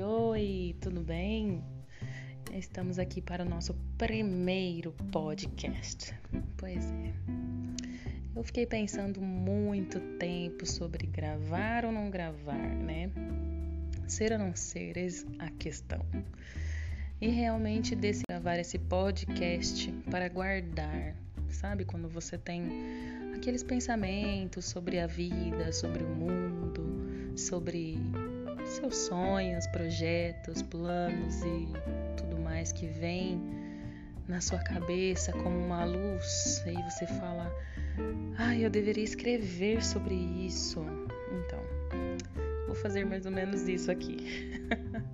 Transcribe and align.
Oi, 0.00 0.76
tudo 0.80 1.00
bem? 1.00 1.64
Estamos 2.52 3.00
aqui 3.00 3.20
para 3.20 3.44
o 3.44 3.48
nosso 3.48 3.74
primeiro 3.96 4.92
podcast. 5.10 6.14
Pois 6.56 6.84
é. 6.84 7.12
Eu 8.36 8.44
fiquei 8.44 8.64
pensando 8.64 9.20
muito 9.20 9.98
tempo 10.18 10.64
sobre 10.64 11.06
gravar 11.06 11.84
ou 11.84 11.90
não 11.90 12.10
gravar, 12.10 12.76
né? 12.76 13.10
Ser 14.06 14.32
ou 14.32 14.38
não 14.38 14.54
ser, 14.54 14.96
eis 14.96 15.26
a 15.38 15.50
questão. 15.50 16.04
E 17.20 17.28
realmente 17.28 17.96
decidi 17.96 18.24
gravar 18.28 18.58
esse 18.58 18.78
podcast 18.78 19.90
para 20.10 20.28
guardar, 20.28 21.16
sabe? 21.48 21.84
Quando 21.84 22.08
você 22.08 22.38
tem 22.38 22.68
aqueles 23.34 23.64
pensamentos 23.64 24.66
sobre 24.66 25.00
a 25.00 25.08
vida, 25.08 25.72
sobre 25.72 26.04
o 26.04 26.08
mundo, 26.08 27.34
sobre 27.36 27.98
seus 28.68 28.96
sonhos, 28.96 29.66
projetos, 29.68 30.62
planos 30.62 31.42
e 31.42 31.68
tudo 32.16 32.38
mais 32.38 32.72
que 32.72 32.86
vem 32.86 33.40
na 34.26 34.40
sua 34.40 34.58
cabeça 34.58 35.32
como 35.32 35.58
uma 35.58 35.84
luz, 35.84 36.62
aí 36.66 36.76
você 36.90 37.06
fala: 37.06 37.52
"Ah, 38.36 38.54
eu 38.56 38.70
deveria 38.70 39.04
escrever 39.04 39.82
sobre 39.82 40.14
isso". 40.14 40.80
Então, 41.32 41.60
vou 42.66 42.74
fazer 42.74 43.04
mais 43.04 43.26
ou 43.26 43.32
menos 43.32 43.68
isso 43.68 43.90
aqui. 43.90 44.60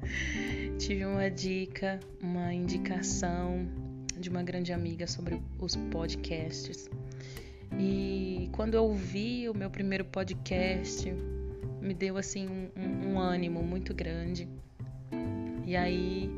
Tive 0.79 1.07
uma 1.07 1.31
dica, 1.31 2.01
uma 2.21 2.53
indicação 2.53 3.67
de 4.19 4.29
uma 4.29 4.43
grande 4.43 4.73
amiga 4.73 5.07
sobre 5.07 5.41
os 5.59 5.77
podcasts. 5.77 6.91
E 7.79 8.49
quando 8.53 8.75
eu 8.75 8.85
ouvi 8.85 9.49
o 9.49 9.55
meu 9.55 9.71
primeiro 9.71 10.05
podcast, 10.05 11.13
me 11.85 11.93
deu 11.93 12.17
assim 12.17 12.49
um, 12.49 13.13
um, 13.13 13.19
ânimo 13.19 13.63
muito 13.63 13.95
grande. 13.95 14.49
E 15.67 15.77
aí 15.77 16.31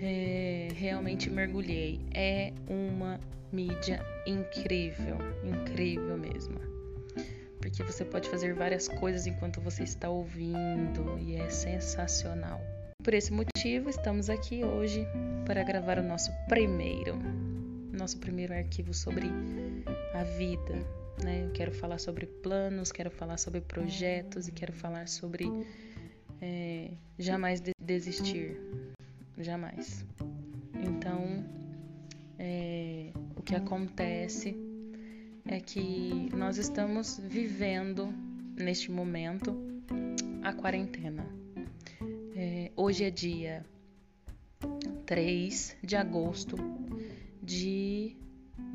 é, 0.00 0.68
realmente 0.74 1.30
mergulhei. 1.30 2.00
É 2.14 2.52
uma 2.68 3.18
mídia 3.50 4.04
incrível, 4.26 5.16
incrível 5.42 6.18
mesmo. 6.18 6.58
Porque 7.60 7.82
você 7.82 8.04
pode 8.04 8.28
fazer 8.28 8.54
várias 8.54 8.88
coisas 8.88 9.26
enquanto 9.26 9.60
você 9.60 9.82
está 9.82 10.08
ouvindo 10.08 11.18
e 11.18 11.36
é 11.36 11.48
sensacional. 11.48 12.60
Por 13.02 13.14
esse 13.14 13.32
motivo, 13.32 13.88
estamos 13.88 14.28
aqui 14.28 14.62
hoje 14.62 15.06
para 15.46 15.64
gravar 15.64 15.98
o 15.98 16.02
nosso 16.02 16.30
primeiro, 16.46 17.16
nosso 17.92 18.18
primeiro 18.18 18.52
arquivo 18.52 18.92
sobre 18.92 19.26
a 20.14 20.24
vida, 20.24 20.84
né? 21.22 21.44
Eu 21.44 21.50
quero 21.50 21.72
falar 21.72 21.98
sobre 21.98 22.26
planos, 22.26 22.92
quero 22.92 23.10
falar 23.10 23.38
sobre 23.38 23.60
projetos 23.60 24.48
e 24.48 24.52
quero 24.52 24.72
falar 24.72 25.08
sobre 25.08 25.46
é, 26.40 26.90
jamais 27.18 27.62
desistir, 27.80 28.60
jamais. 29.36 30.04
Então, 30.74 31.44
é, 32.38 33.12
o 33.36 33.42
que 33.42 33.54
acontece 33.54 34.56
é 35.46 35.60
que 35.60 36.28
nós 36.34 36.58
estamos 36.58 37.18
vivendo 37.18 38.12
neste 38.56 38.90
momento 38.90 39.56
a 40.42 40.52
quarentena. 40.52 41.26
É, 42.36 42.70
hoje 42.76 43.04
é 43.04 43.10
dia 43.10 43.64
3 45.06 45.76
de 45.82 45.96
agosto 45.96 46.56
de 47.42 48.16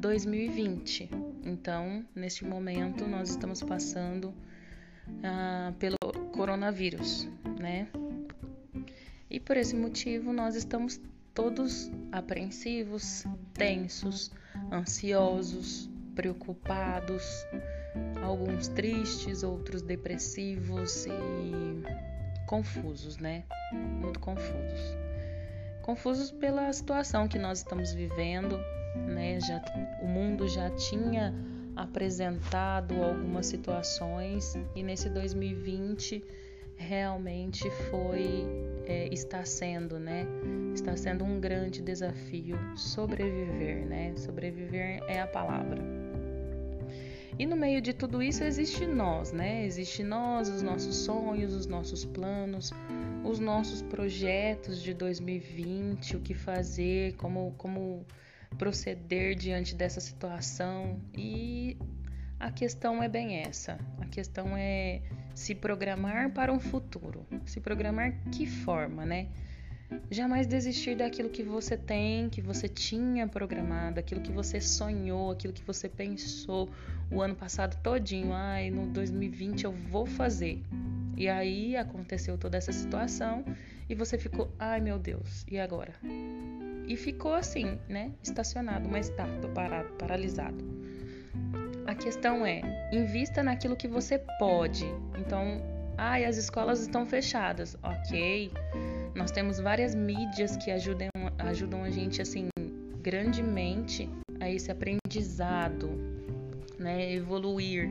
2020. 0.03 1.09
Então, 1.45 2.05
neste 2.13 2.43
momento, 2.43 3.07
nós 3.07 3.29
estamos 3.29 3.63
passando 3.63 4.33
ah, 5.23 5.71
pelo 5.79 5.95
coronavírus, 6.33 7.29
né? 7.57 7.87
E 9.29 9.39
por 9.39 9.55
esse 9.55 9.73
motivo, 9.73 10.33
nós 10.33 10.55
estamos 10.55 10.99
todos 11.33 11.89
apreensivos, 12.11 13.23
tensos, 13.53 14.29
ansiosos, 14.73 15.89
preocupados, 16.13 17.23
alguns 18.21 18.67
tristes, 18.67 19.41
outros 19.41 19.81
depressivos 19.81 21.05
e 21.05 22.45
confusos, 22.45 23.17
né? 23.17 23.45
Muito 23.71 24.19
confusos. 24.19 24.97
Confusos 25.81 26.29
pela 26.29 26.71
situação 26.73 27.25
que 27.25 27.39
nós 27.39 27.59
estamos 27.59 27.93
vivendo, 27.93 28.59
né? 28.95 29.39
Já, 29.39 29.61
o 30.01 30.07
mundo 30.07 30.47
já 30.47 30.69
tinha 30.71 31.33
apresentado 31.75 33.01
algumas 33.03 33.47
situações 33.47 34.55
e 34.75 34.83
nesse 34.83 35.09
2020 35.09 36.23
realmente 36.75 37.69
foi 37.89 38.45
é, 38.85 39.07
está 39.11 39.45
sendo, 39.45 39.99
né? 39.99 40.25
Está 40.73 40.95
sendo 40.95 41.23
um 41.23 41.39
grande 41.39 41.81
desafio 41.81 42.57
sobreviver, 42.75 43.85
né? 43.85 44.13
Sobreviver 44.15 45.03
é 45.07 45.21
a 45.21 45.27
palavra. 45.27 45.81
E 47.39 47.45
no 47.47 47.55
meio 47.55 47.81
de 47.81 47.93
tudo 47.93 48.21
isso 48.21 48.43
existe 48.43 48.85
nós, 48.85 49.31
né? 49.31 49.65
Existe 49.65 50.03
nós, 50.03 50.49
os 50.49 50.61
nossos 50.61 50.95
sonhos, 50.97 51.53
os 51.53 51.65
nossos 51.65 52.05
planos, 52.05 52.71
os 53.23 53.39
nossos 53.39 53.81
projetos 53.81 54.81
de 54.81 54.93
2020, 54.93 56.17
o 56.17 56.19
que 56.19 56.33
fazer, 56.33 57.15
como 57.15 57.53
como 57.57 58.05
proceder 58.53 59.35
diante 59.35 59.75
dessa 59.75 59.99
situação 59.99 60.99
e 61.17 61.77
a 62.39 62.51
questão 62.51 63.01
é 63.01 63.07
bem 63.07 63.37
essa. 63.37 63.79
A 63.99 64.05
questão 64.05 64.57
é 64.57 65.01
se 65.33 65.55
programar 65.55 66.31
para 66.31 66.51
um 66.51 66.59
futuro. 66.59 67.25
Se 67.45 67.59
programar 67.59 68.13
que 68.31 68.45
forma, 68.45 69.05
né? 69.05 69.27
Jamais 70.09 70.47
desistir 70.47 70.95
daquilo 70.95 71.29
que 71.29 71.43
você 71.43 71.77
tem, 71.77 72.29
que 72.29 72.41
você 72.41 72.67
tinha 72.67 73.27
programado, 73.27 73.99
aquilo 73.99 74.21
que 74.21 74.31
você 74.31 74.59
sonhou, 74.59 75.31
aquilo 75.31 75.53
que 75.53 75.63
você 75.63 75.87
pensou 75.87 76.69
o 77.11 77.21
ano 77.21 77.35
passado 77.35 77.81
todinho. 77.81 78.33
Ai, 78.33 78.69
no 78.69 78.87
2020 78.87 79.63
eu 79.63 79.71
vou 79.71 80.05
fazer. 80.05 80.61
E 81.15 81.29
aí 81.29 81.77
aconteceu 81.77 82.37
toda 82.37 82.57
essa 82.57 82.71
situação 82.71 83.45
e 83.87 83.95
você 83.95 84.17
ficou, 84.17 84.51
ai 84.57 84.81
meu 84.81 84.97
Deus, 84.97 85.45
e 85.49 85.59
agora? 85.59 85.93
E 86.87 86.95
ficou 86.95 87.33
assim, 87.33 87.79
né? 87.87 88.11
Estacionado, 88.23 88.87
uma 88.87 88.99
estátua, 88.99 89.49
parado, 89.51 89.93
paralisado. 89.93 90.63
A 91.85 91.95
questão 91.95 92.45
é, 92.45 92.61
invista 92.91 93.43
naquilo 93.43 93.75
que 93.75 93.87
você 93.87 94.19
pode. 94.39 94.85
Então, 95.17 95.61
ai, 95.97 96.25
as 96.25 96.37
escolas 96.37 96.81
estão 96.81 97.05
fechadas. 97.05 97.77
Ok. 97.83 98.51
Nós 99.15 99.31
temos 99.31 99.59
várias 99.59 99.93
mídias 99.93 100.57
que 100.57 100.71
ajudam, 100.71 101.09
ajudam 101.39 101.83
a 101.83 101.89
gente, 101.89 102.21
assim, 102.21 102.47
grandemente 103.01 104.09
a 104.39 104.49
esse 104.49 104.71
aprendizado, 104.71 105.89
né? 106.79 107.13
Evoluir. 107.13 107.89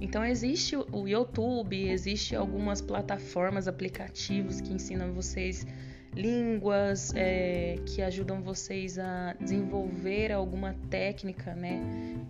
Então 0.00 0.24
existe 0.24 0.76
o 0.76 1.08
YouTube, 1.08 1.88
existe 1.88 2.36
algumas 2.36 2.80
plataformas, 2.80 3.66
aplicativos 3.66 4.60
que 4.60 4.72
ensinam 4.72 5.12
vocês 5.12 5.66
línguas 6.16 7.12
é, 7.14 7.76
que 7.84 8.00
ajudam 8.00 8.40
vocês 8.40 8.98
a 8.98 9.36
desenvolver 9.38 10.32
alguma 10.32 10.74
técnica, 10.88 11.54
né, 11.54 11.78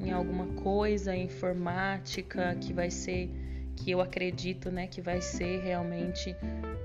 em 0.01 0.11
alguma 0.11 0.47
coisa 0.61 1.17
informática 1.17 2.57
que 2.61 2.73
vai 2.73 2.91
ser, 2.91 3.31
que 3.77 3.91
eu 3.91 4.01
acredito, 4.01 4.73
né, 4.73 4.89
que 4.89 5.01
vai 5.01 5.21
ser 5.21 5.61
realmente 5.61 6.35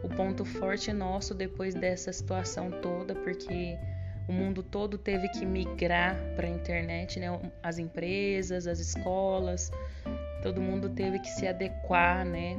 o 0.03 0.09
ponto 0.09 0.45
forte 0.45 0.93
nosso 0.93 1.33
depois 1.33 1.73
dessa 1.73 2.13
situação 2.13 2.69
toda, 2.69 3.15
porque 3.15 3.77
o 4.29 4.31
mundo 4.31 4.61
todo 4.61 4.95
teve 4.95 5.27
que 5.29 5.43
migrar 5.43 6.15
para 6.35 6.45
a 6.45 6.49
internet, 6.49 7.19
né, 7.19 7.27
as 7.63 7.79
empresas, 7.79 8.67
as 8.67 8.79
escolas, 8.79 9.71
todo 10.43 10.61
mundo 10.61 10.87
teve 10.87 11.17
que 11.17 11.29
se 11.29 11.47
adequar, 11.47 12.23
né. 12.23 12.55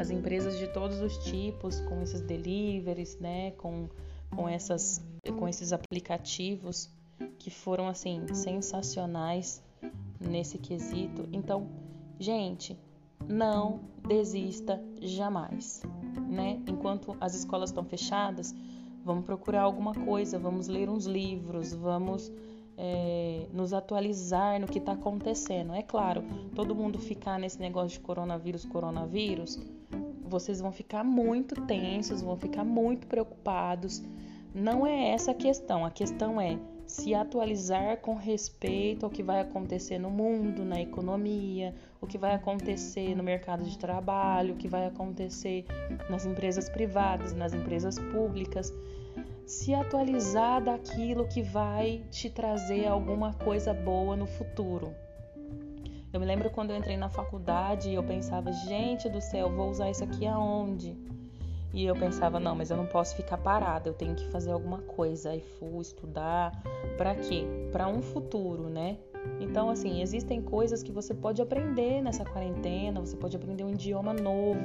As 0.00 0.08
empresas 0.08 0.58
de 0.58 0.66
todos 0.66 1.02
os 1.02 1.18
tipos, 1.18 1.78
com 1.82 2.00
esses 2.00 2.22
deliveries, 2.22 3.18
né, 3.18 3.50
com, 3.50 3.86
com, 4.34 4.48
essas, 4.48 5.04
com 5.38 5.46
esses 5.46 5.74
aplicativos 5.74 6.88
que 7.38 7.50
foram 7.50 7.86
assim 7.86 8.26
sensacionais 8.32 9.62
nesse 10.18 10.56
quesito. 10.56 11.28
Então, 11.30 11.68
gente, 12.18 12.78
não 13.28 13.80
desista 14.08 14.82
jamais, 15.02 15.82
né? 16.30 16.62
Enquanto 16.66 17.14
as 17.20 17.34
escolas 17.34 17.68
estão 17.68 17.84
fechadas, 17.84 18.54
vamos 19.04 19.26
procurar 19.26 19.60
alguma 19.60 19.94
coisa, 19.94 20.38
vamos 20.38 20.66
ler 20.66 20.88
uns 20.88 21.04
livros, 21.04 21.74
vamos 21.74 22.32
é, 22.78 23.46
nos 23.52 23.74
atualizar 23.74 24.58
no 24.58 24.66
que 24.66 24.78
está 24.78 24.92
acontecendo. 24.92 25.74
É 25.74 25.82
claro, 25.82 26.24
todo 26.54 26.74
mundo 26.74 26.98
ficar 26.98 27.38
nesse 27.38 27.60
negócio 27.60 27.98
de 27.98 28.00
coronavírus, 28.00 28.64
coronavírus, 28.64 29.60
vocês 30.30 30.60
vão 30.60 30.72
ficar 30.72 31.02
muito 31.04 31.60
tensos, 31.66 32.22
vão 32.22 32.36
ficar 32.36 32.64
muito 32.64 33.06
preocupados. 33.06 34.02
Não 34.54 34.86
é 34.86 35.10
essa 35.10 35.32
a 35.32 35.34
questão. 35.34 35.84
A 35.84 35.90
questão 35.90 36.40
é 36.40 36.58
se 36.86 37.14
atualizar 37.14 37.98
com 37.98 38.14
respeito 38.14 39.04
ao 39.04 39.10
que 39.10 39.22
vai 39.22 39.40
acontecer 39.40 39.98
no 39.98 40.10
mundo, 40.10 40.64
na 40.64 40.80
economia, 40.80 41.74
o 42.00 42.06
que 42.06 42.18
vai 42.18 42.34
acontecer 42.34 43.14
no 43.14 43.22
mercado 43.22 43.64
de 43.64 43.78
trabalho, 43.78 44.54
o 44.54 44.56
que 44.56 44.68
vai 44.68 44.86
acontecer 44.86 45.66
nas 46.08 46.24
empresas 46.24 46.68
privadas, 46.68 47.32
nas 47.32 47.52
empresas 47.52 47.98
públicas. 47.98 48.72
Se 49.46 49.74
atualizar 49.74 50.62
daquilo 50.62 51.26
que 51.26 51.42
vai 51.42 52.04
te 52.10 52.30
trazer 52.30 52.86
alguma 52.86 53.34
coisa 53.34 53.74
boa 53.74 54.16
no 54.16 54.26
futuro. 54.26 54.94
Eu 56.12 56.18
me 56.18 56.26
lembro 56.26 56.50
quando 56.50 56.70
eu 56.70 56.76
entrei 56.76 56.96
na 56.96 57.08
faculdade 57.08 57.88
e 57.88 57.94
eu 57.94 58.02
pensava, 58.02 58.50
gente 58.50 59.08
do 59.08 59.20
céu, 59.20 59.48
vou 59.48 59.70
usar 59.70 59.90
isso 59.90 60.02
aqui 60.02 60.26
aonde? 60.26 60.96
E 61.72 61.84
eu 61.84 61.94
pensava, 61.94 62.40
não, 62.40 62.56
mas 62.56 62.68
eu 62.70 62.76
não 62.76 62.86
posso 62.86 63.14
ficar 63.14 63.38
parada, 63.38 63.88
eu 63.88 63.94
tenho 63.94 64.16
que 64.16 64.26
fazer 64.28 64.50
alguma 64.50 64.78
coisa. 64.78 65.30
Aí 65.30 65.40
fui 65.40 65.80
estudar, 65.80 66.50
para 66.96 67.14
quê? 67.14 67.44
Para 67.70 67.86
um 67.86 68.02
futuro, 68.02 68.68
né? 68.68 68.98
Então, 69.38 69.70
assim, 69.70 70.02
existem 70.02 70.42
coisas 70.42 70.82
que 70.82 70.90
você 70.90 71.14
pode 71.14 71.40
aprender 71.40 72.02
nessa 72.02 72.24
quarentena, 72.24 73.00
você 73.00 73.16
pode 73.16 73.36
aprender 73.36 73.62
um 73.62 73.70
idioma 73.70 74.12
novo, 74.12 74.60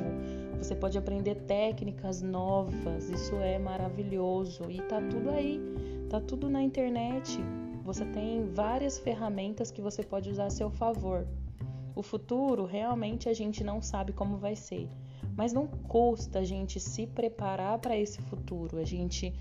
você 0.58 0.74
pode 0.74 0.98
aprender 0.98 1.36
técnicas 1.36 2.22
novas, 2.24 3.10
isso 3.10 3.36
é 3.36 3.60
maravilhoso 3.60 4.64
e 4.70 4.82
tá 4.82 5.00
tudo 5.02 5.30
aí, 5.30 5.62
tá 6.10 6.20
tudo 6.20 6.50
na 6.50 6.64
internet. 6.64 7.40
Você 7.86 8.04
tem 8.04 8.44
várias 8.48 8.98
ferramentas 8.98 9.70
que 9.70 9.80
você 9.80 10.02
pode 10.02 10.28
usar 10.28 10.48
a 10.48 10.50
seu 10.50 10.72
favor. 10.72 11.28
O 11.96 12.02
futuro 12.02 12.66
realmente 12.66 13.30
a 13.30 13.34
gente 13.34 13.64
não 13.64 13.80
sabe 13.80 14.12
como 14.12 14.38
vai 14.38 14.56
ser, 14.56 14.90
mas 15.38 15.54
não 15.54 15.68
custa 15.68 16.40
a 16.40 16.44
gente 16.44 16.80
se 16.80 17.06
preparar 17.06 17.78
para 17.78 17.96
esse 17.96 18.24
futuro, 18.24 18.80
a 18.80 18.84
gente 18.84 19.32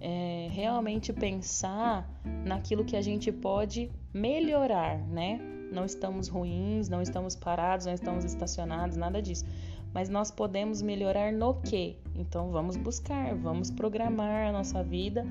é, 0.00 0.48
realmente 0.52 1.12
pensar 1.12 2.08
naquilo 2.46 2.84
que 2.84 2.96
a 2.96 3.02
gente 3.02 3.32
pode 3.32 3.90
melhorar, 4.14 4.96
né? 5.08 5.40
Não 5.72 5.84
estamos 5.84 6.28
ruins, 6.28 6.88
não 6.88 7.02
estamos 7.02 7.34
parados, 7.34 7.84
não 7.84 7.94
estamos 7.94 8.24
estacionados, 8.24 8.96
nada 8.96 9.20
disso. 9.20 9.44
Mas 9.92 10.08
nós 10.08 10.30
podemos 10.30 10.80
melhorar 10.80 11.32
no 11.32 11.54
quê? 11.62 11.96
Então 12.14 12.52
vamos 12.52 12.76
buscar, 12.76 13.34
vamos 13.34 13.72
programar 13.72 14.46
a 14.46 14.52
nossa 14.52 14.84
vida 14.84 15.26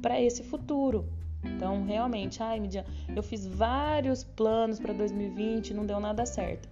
para 0.00 0.20
esse 0.20 0.44
futuro. 0.44 1.04
Então, 1.44 1.84
realmente, 1.84 2.42
ai, 2.42 2.60
Midian, 2.60 2.84
eu 3.14 3.22
fiz 3.22 3.46
vários 3.46 4.24
planos 4.24 4.78
para 4.78 4.92
2020, 4.92 5.74
não 5.74 5.84
deu 5.84 5.98
nada 5.98 6.24
certo. 6.24 6.68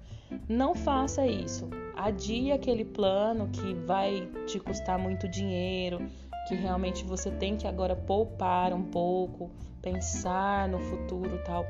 Não 0.49 0.75
faça 0.75 1.27
isso. 1.27 1.69
Adie 1.97 2.53
aquele 2.53 2.85
plano 2.85 3.49
que 3.49 3.75
vai 3.75 4.29
te 4.47 4.59
custar 4.61 4.99
muito 4.99 5.29
dinheiro, 5.29 6.07
que 6.49 6.55
realmente 6.55 7.05
você 7.05 7.31
tem 7.31 7.57
que 7.57 7.67
agora 7.67 7.95
poupar 7.95 8.73
um 8.73 8.83
pouco, 8.83 9.51
pensar 9.83 10.69
no 10.69 10.79
futuro, 10.79 11.41
tal. 11.45 11.65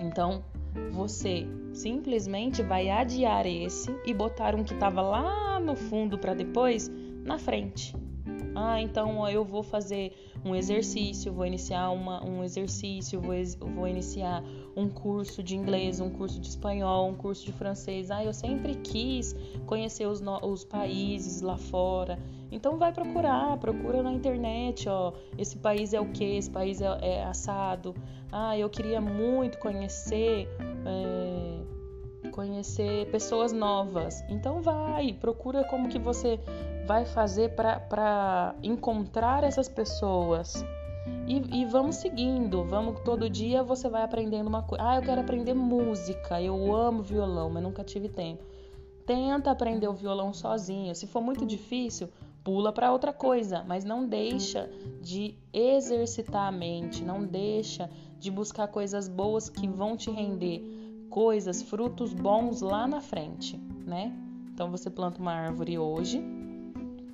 Então, 0.00 0.44
você 0.92 1.46
simplesmente 1.72 2.62
vai 2.62 2.90
adiar 2.90 3.46
esse 3.46 3.94
e 4.04 4.12
botar 4.12 4.54
um 4.54 4.62
que 4.62 4.74
estava 4.74 5.02
lá 5.02 5.58
no 5.60 5.74
fundo 5.74 6.18
para 6.18 6.34
depois 6.34 6.90
na 7.24 7.38
frente. 7.38 7.94
Ah, 8.54 8.80
então 8.80 9.28
eu 9.28 9.44
vou 9.44 9.62
fazer 9.62 10.12
um 10.44 10.54
exercício, 10.54 11.32
vou 11.32 11.46
iniciar 11.46 11.90
uma, 11.90 12.22
um 12.24 12.44
exercício, 12.44 13.20
vou, 13.20 13.34
vou 13.74 13.88
iniciar 13.88 14.44
um 14.76 14.88
curso 14.88 15.42
de 15.42 15.56
inglês, 15.56 16.00
um 16.00 16.10
curso 16.10 16.38
de 16.38 16.48
espanhol, 16.48 17.08
um 17.08 17.14
curso 17.14 17.46
de 17.46 17.52
francês. 17.52 18.10
Ah, 18.10 18.22
eu 18.22 18.32
sempre 18.32 18.74
quis 18.74 19.34
conhecer 19.66 20.06
os, 20.06 20.22
os 20.42 20.64
países 20.64 21.40
lá 21.40 21.56
fora. 21.56 22.18
Então 22.52 22.76
vai 22.76 22.92
procurar, 22.92 23.56
procura 23.56 24.02
na 24.02 24.12
internet, 24.12 24.88
ó, 24.88 25.12
esse 25.38 25.56
país 25.56 25.92
é 25.94 26.00
o 26.00 26.06
que, 26.06 26.36
esse 26.36 26.50
país 26.50 26.80
é, 26.80 26.98
é, 27.00 27.24
assado. 27.24 27.94
Ah, 28.30 28.56
eu 28.58 28.68
queria 28.68 29.00
muito 29.00 29.58
conhecer, 29.58 30.46
é, 30.84 32.30
conhecer 32.30 33.06
pessoas 33.10 33.52
novas. 33.52 34.22
Então 34.28 34.60
vai, 34.60 35.14
procura 35.14 35.64
como 35.64 35.88
que 35.88 35.98
você 35.98 36.38
vai 36.86 37.04
fazer 37.04 37.54
para 37.54 38.54
encontrar 38.62 39.44
essas 39.44 39.68
pessoas. 39.68 40.64
E, 41.26 41.60
e, 41.60 41.64
vamos 41.66 41.96
seguindo, 41.96 42.64
vamos 42.64 43.00
todo 43.00 43.28
dia 43.28 43.62
você 43.62 43.88
vai 43.88 44.02
aprendendo 44.02 44.46
uma 44.46 44.62
coisa. 44.62 44.84
Ah, 44.86 44.96
eu 44.96 45.02
quero 45.02 45.20
aprender 45.20 45.54
música, 45.54 46.40
eu 46.40 46.74
amo 46.74 47.02
violão, 47.02 47.50
mas 47.50 47.62
nunca 47.62 47.84
tive 47.84 48.08
tempo. 48.08 48.42
Tenta 49.06 49.50
aprender 49.50 49.86
o 49.88 49.92
violão 49.92 50.32
sozinho. 50.32 50.94
Se 50.94 51.06
for 51.06 51.22
muito 51.22 51.44
difícil, 51.44 52.08
pula 52.42 52.72
para 52.72 52.92
outra 52.92 53.12
coisa, 53.12 53.62
mas 53.66 53.84
não 53.84 54.06
deixa 54.06 54.70
de 55.00 55.34
exercitar 55.52 56.48
a 56.48 56.52
mente, 56.52 57.04
não 57.04 57.24
deixa 57.24 57.90
de 58.18 58.30
buscar 58.30 58.68
coisas 58.68 59.08
boas 59.08 59.48
que 59.48 59.68
vão 59.68 59.96
te 59.96 60.10
render 60.10 60.62
coisas, 61.10 61.62
frutos 61.62 62.12
bons 62.12 62.60
lá 62.60 62.86
na 62.86 63.00
frente, 63.00 63.56
né? 63.86 64.12
Então 64.52 64.70
você 64.70 64.90
planta 64.90 65.20
uma 65.20 65.32
árvore 65.32 65.78
hoje, 65.78 66.22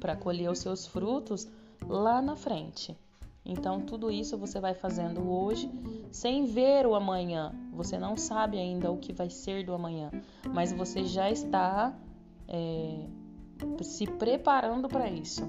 para 0.01 0.17
colher 0.17 0.51
os 0.51 0.59
seus 0.59 0.87
frutos 0.87 1.47
lá 1.87 2.21
na 2.21 2.35
frente. 2.35 2.97
Então, 3.45 3.81
tudo 3.81 4.11
isso 4.11 4.37
você 4.37 4.61
vai 4.61 4.75
fazendo 4.75 5.31
hoje 5.31 5.71
sem 6.11 6.47
ver 6.47 6.87
o 6.87 6.95
amanhã. 6.95 7.53
Você 7.73 7.99
não 7.99 8.17
sabe 8.17 8.59
ainda 8.59 8.91
o 8.91 8.99
que 8.99 9.13
vai 9.13 9.31
ser 9.31 9.65
do 9.65 9.73
amanhã, 9.73 10.11
mas 10.53 10.73
você 10.73 11.05
já 11.05 11.31
está 11.31 11.95
é, 12.49 13.07
se 13.83 14.07
preparando 14.07 14.89
para 14.89 15.09
isso. 15.09 15.49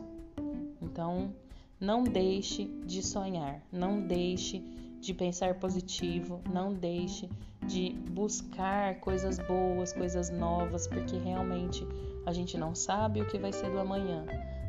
Então, 0.81 1.33
não 1.79 2.03
deixe 2.03 2.65
de 2.85 3.01
sonhar, 3.01 3.61
não 3.71 4.01
deixe 4.01 4.59
de 4.99 5.13
pensar 5.13 5.55
positivo, 5.55 6.39
não 6.53 6.71
deixe 6.71 7.27
de 7.65 7.91
buscar 8.11 8.99
coisas 8.99 9.39
boas, 9.39 9.91
coisas 9.91 10.29
novas, 10.29 10.87
porque 10.87 11.17
realmente 11.17 11.85
a 12.25 12.33
gente 12.33 12.57
não 12.57 12.75
sabe 12.75 13.21
o 13.21 13.27
que 13.27 13.37
vai 13.37 13.51
ser 13.51 13.69
do 13.69 13.79
amanhã, 13.79 14.25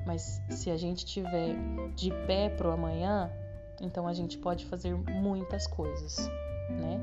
mas 0.07 0.41
se 0.51 0.71
a 0.71 0.77
gente 0.77 1.05
tiver 1.05 1.57
de 1.95 2.11
pé 2.27 2.49
pro 2.49 2.71
amanhã, 2.71 3.31
então 3.81 4.07
a 4.07 4.13
gente 4.13 4.39
pode 4.39 4.65
fazer 4.67 4.95
muitas 4.95 5.67
coisas, 5.67 6.19
né? 6.71 7.01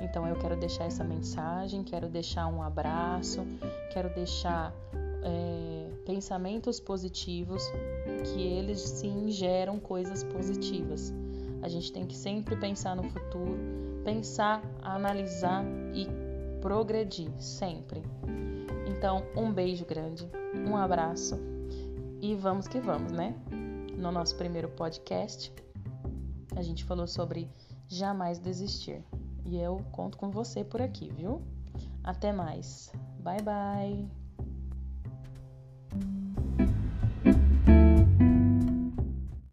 Então 0.00 0.26
eu 0.26 0.36
quero 0.36 0.56
deixar 0.56 0.84
essa 0.84 1.04
mensagem, 1.04 1.82
quero 1.82 2.08
deixar 2.08 2.46
um 2.46 2.62
abraço, 2.62 3.46
quero 3.92 4.12
deixar 4.14 4.74
é, 5.22 5.90
pensamentos 6.04 6.80
positivos, 6.80 7.62
que 8.24 8.42
eles 8.42 8.80
sim 8.80 9.30
geram 9.30 9.78
coisas 9.78 10.24
positivas. 10.24 11.12
A 11.62 11.68
gente 11.68 11.92
tem 11.92 12.04
que 12.04 12.16
sempre 12.16 12.56
pensar 12.56 12.96
no 12.96 13.04
futuro, 13.04 13.56
pensar, 14.04 14.60
analisar 14.82 15.64
e 15.94 16.08
progredir 16.60 17.30
sempre. 17.38 18.02
Então, 18.86 19.24
um 19.36 19.52
beijo 19.52 19.84
grande, 19.84 20.28
um 20.66 20.76
abraço 20.76 21.38
e 22.20 22.34
vamos 22.34 22.68
que 22.68 22.80
vamos, 22.80 23.12
né? 23.12 23.34
No 23.96 24.10
nosso 24.10 24.36
primeiro 24.36 24.68
podcast, 24.68 25.52
a 26.56 26.62
gente 26.62 26.84
falou 26.84 27.06
sobre 27.06 27.48
jamais 27.88 28.38
desistir. 28.38 29.04
E 29.44 29.58
eu 29.58 29.84
conto 29.90 30.16
com 30.16 30.30
você 30.30 30.64
por 30.64 30.80
aqui, 30.80 31.10
viu? 31.10 31.42
Até 32.04 32.32
mais. 32.32 32.92
Bye 33.18 33.42
bye. 33.42 34.21